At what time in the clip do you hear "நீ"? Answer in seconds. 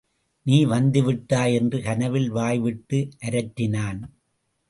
0.45-0.65